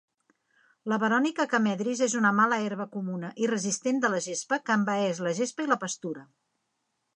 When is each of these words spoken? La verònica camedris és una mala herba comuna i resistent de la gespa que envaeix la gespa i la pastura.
La 0.93 0.97
verònica 1.01 1.45
camedris 1.51 2.01
és 2.05 2.15
una 2.21 2.31
mala 2.39 2.59
herba 2.69 2.89
comuna 2.97 3.31
i 3.45 3.51
resistent 3.53 4.01
de 4.07 4.13
la 4.15 4.23
gespa 4.31 4.61
que 4.65 4.77
envaeix 4.81 5.23
la 5.29 5.37
gespa 5.43 5.67
i 5.69 5.73
la 5.75 5.81
pastura. 5.87 6.29